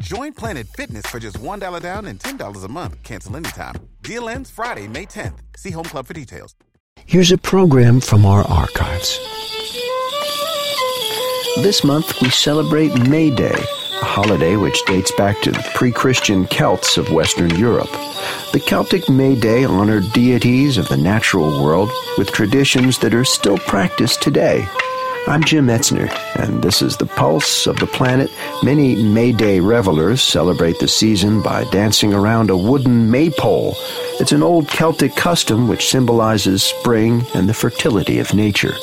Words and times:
Join 0.00 0.32
Planet 0.32 0.66
Fitness 0.68 1.04
for 1.06 1.18
just 1.18 1.38
$1 1.38 1.82
down 1.82 2.06
and 2.06 2.18
$10 2.18 2.64
a 2.64 2.68
month. 2.68 3.02
Cancel 3.02 3.36
anytime. 3.36 3.74
Deal 4.02 4.28
ends 4.28 4.50
Friday, 4.50 4.88
May 4.88 5.06
10th. 5.06 5.38
See 5.56 5.70
Home 5.70 5.84
Club 5.84 6.06
for 6.06 6.14
details. 6.14 6.54
Here's 7.04 7.32
a 7.32 7.38
program 7.38 8.00
from 8.00 8.24
our 8.24 8.42
archives. 8.44 9.18
This 11.56 11.84
month 11.84 12.22
we 12.22 12.30
celebrate 12.30 13.08
May 13.08 13.34
Day, 13.34 13.54
a 14.00 14.04
holiday 14.04 14.56
which 14.56 14.82
dates 14.86 15.12
back 15.12 15.40
to 15.42 15.50
the 15.50 15.70
pre 15.74 15.92
Christian 15.92 16.46
Celts 16.46 16.96
of 16.96 17.10
Western 17.12 17.50
Europe. 17.56 17.90
The 18.52 18.62
Celtic 18.66 19.08
May 19.10 19.34
Day 19.38 19.64
honored 19.64 20.10
deities 20.12 20.78
of 20.78 20.88
the 20.88 20.96
natural 20.96 21.62
world 21.62 21.90
with 22.16 22.32
traditions 22.32 22.98
that 22.98 23.14
are 23.14 23.24
still 23.24 23.58
practiced 23.58 24.22
today. 24.22 24.66
I'm 25.28 25.44
Jim 25.44 25.68
Metzner, 25.68 26.10
and 26.36 26.62
this 26.62 26.82
is 26.82 26.96
the 26.96 27.06
pulse 27.06 27.68
of 27.68 27.76
the 27.76 27.86
planet. 27.86 28.28
Many 28.64 29.00
May 29.02 29.30
Day 29.30 29.60
revelers 29.60 30.20
celebrate 30.20 30.80
the 30.80 30.88
season 30.88 31.40
by 31.40 31.62
dancing 31.70 32.12
around 32.12 32.50
a 32.50 32.56
wooden 32.56 33.08
maypole. 33.08 33.74
It's 34.18 34.32
an 34.32 34.42
old 34.42 34.68
Celtic 34.68 35.14
custom 35.14 35.68
which 35.68 35.88
symbolizes 35.88 36.64
spring 36.64 37.24
and 37.34 37.48
the 37.48 37.54
fertility 37.54 38.18
of 38.18 38.34
nature. 38.34 38.74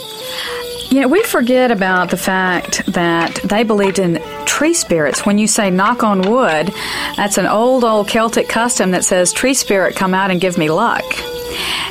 Know, 0.92 1.08
we 1.10 1.24
forget 1.24 1.72
about 1.72 2.10
the 2.10 2.18
fact 2.18 2.86
that 2.88 3.36
they 3.44 3.64
believed 3.64 4.00
in 4.00 4.22
tree 4.46 4.74
spirits. 4.74 5.26
When 5.26 5.38
you 5.38 5.46
say 5.46 5.70
knock 5.70 6.04
on 6.04 6.22
wood, 6.22 6.74
that's 7.16 7.38
an 7.38 7.48
old, 7.48 7.84
old 7.84 8.08
Celtic 8.08 8.48
custom 8.48 8.92
that 8.92 9.04
says, 9.04 9.34
tree 9.34 9.54
spirit, 9.54 9.96
come 9.96 10.14
out 10.14 10.32
and 10.32 10.42
give 10.42 10.58
me 10.58 10.70
luck. 10.70 11.04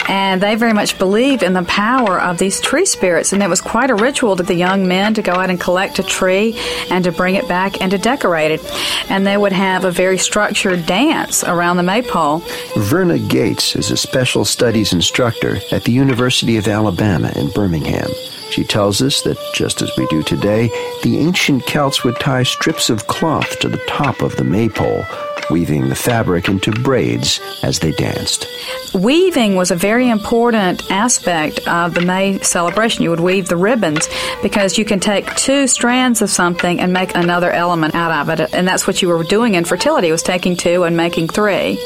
And 0.09 0.43
they 0.43 0.55
very 0.55 0.73
much 0.73 0.99
believed 0.99 1.43
in 1.43 1.53
the 1.53 1.63
power 1.65 2.21
of 2.21 2.39
these 2.39 2.61
tree 2.61 2.87
spirits. 2.87 3.33
And 3.33 3.43
it 3.43 3.49
was 3.49 3.61
quite 3.61 3.91
a 3.91 3.95
ritual 3.95 4.37
to 4.37 4.43
the 4.43 4.55
young 4.55 4.89
men 4.89 5.15
to 5.15 5.23
go 5.23 5.33
out 5.33 5.51
and 5.51 5.61
collect 5.61 5.99
a 5.99 6.03
tree 6.03 6.59
and 6.91 7.05
to 7.05 7.13
bring 7.13 7.35
it 7.35 7.47
back 7.47 7.81
and 7.81 7.91
to 7.91 7.99
decorate 7.99 8.51
it. 8.51 9.11
And 9.11 9.27
they 9.27 9.37
would 9.37 9.53
have 9.53 9.85
a 9.85 9.91
very 9.91 10.19
structured 10.19 10.87
dance 10.87 11.45
around 11.45 11.77
the 11.77 11.83
maypole. 11.83 12.43
Verna 12.77 13.19
Gates 13.19 13.77
is 13.77 13.91
a 13.91 13.97
special 13.97 14.45
studies 14.45 14.93
instructor 14.93 15.59
at 15.71 15.85
the 15.85 15.93
University 15.93 16.57
of 16.57 16.67
Alabama 16.67 17.31
in 17.37 17.49
Birmingham. 17.51 18.09
She 18.51 18.65
tells 18.65 19.03
us 19.03 19.23
that, 19.23 19.37
just 19.55 19.83
as 19.83 19.91
we 19.99 20.07
do 20.07 20.23
today, 20.23 20.69
the 21.03 21.19
ancient 21.19 21.67
Celts 21.67 22.03
would 22.03 22.19
tie 22.19 22.45
strips 22.45 22.89
of 22.89 23.07
cloth 23.07 23.59
to 23.61 23.69
the 23.69 23.85
top 23.87 24.23
of 24.23 24.37
the 24.37 24.45
maypole, 24.45 25.05
weaving 25.51 25.89
the 25.89 25.95
fabric 25.95 26.49
into 26.49 26.71
braids 26.71 27.41
as 27.63 27.79
they 27.79 27.93
danced. 27.93 28.47
Weaving 28.95 29.57
was 29.57 29.71
a 29.71 29.77
very 29.77 30.09
important 30.09 30.91
aspect 30.91 31.67
of 31.69 31.95
the 31.95 32.01
May 32.01 32.39
celebration. 32.41 33.03
You 33.03 33.11
would 33.11 33.21
weave 33.21 33.49
the 33.49 33.57
ribbons 33.57 34.09
because 34.43 34.79
you 34.79 34.85
can 34.85 35.01
take 35.01 35.35
two 35.37 35.67
strands 35.67 36.23
of 36.23 36.31
something 36.31 36.81
and 36.81 36.93
make 36.93 37.15
another 37.15 37.51
element 37.51 37.95
out 37.95 38.13
of 38.13 38.41
it. 38.41 38.55
And 38.55 38.67
that's 38.67 38.87
what 38.87 39.03
you 39.03 39.09
were 39.09 39.23
doing 39.25 39.55
in 39.55 39.65
fertility, 39.65 40.11
was 40.11 40.23
taking 40.23 40.57
two 40.57 40.85
and 40.85 40.97
making 40.97 41.29
three. 41.29 41.79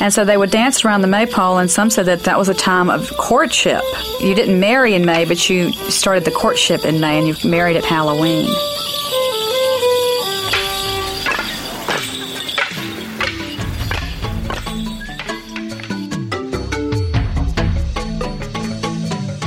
And 0.00 0.12
so 0.12 0.24
they 0.24 0.36
would 0.36 0.50
dance 0.50 0.84
around 0.84 1.00
the 1.00 1.08
maypole, 1.08 1.58
and 1.58 1.70
some 1.70 1.88
said 1.88 2.06
that 2.06 2.24
that 2.24 2.38
was 2.38 2.48
a 2.48 2.54
time 2.54 2.90
of 2.90 3.10
courtship. 3.16 3.82
You 4.20 4.34
didn't 4.34 4.60
marry 4.60 4.94
in 4.94 5.06
May, 5.06 5.24
but 5.24 5.48
you 5.48 5.72
started 5.72 6.24
the 6.24 6.32
courtship 6.32 6.84
in 6.84 7.00
May, 7.00 7.18
and 7.18 7.26
you 7.26 7.50
married 7.50 7.76
at 7.76 7.84
Halloween. 7.84 8.46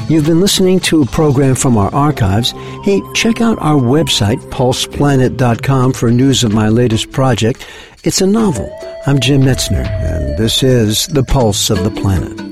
You've 0.09 0.25
been 0.25 0.41
listening 0.41 0.79
to 0.81 1.03
a 1.03 1.05
program 1.05 1.53
from 1.53 1.77
our 1.77 1.93
archives. 1.93 2.51
Hey, 2.83 2.99
check 3.13 3.41
out 3.41 3.59
our 3.59 3.79
website, 3.79 4.39
pulseplanet.com, 4.49 5.93
for 5.93 6.09
news 6.09 6.43
of 6.43 6.51
my 6.51 6.67
latest 6.67 7.11
project. 7.11 7.63
It's 8.03 8.19
a 8.19 8.25
novel. 8.25 8.75
I'm 9.05 9.19
Jim 9.19 9.41
Metzner, 9.41 9.85
and 9.85 10.35
this 10.35 10.63
is 10.63 11.05
The 11.07 11.23
Pulse 11.23 11.69
of 11.69 11.83
the 11.83 11.91
Planet. 11.91 12.48